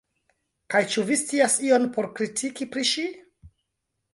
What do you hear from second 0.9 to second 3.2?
ĉu vi scias ion por kritiki pri ŝi?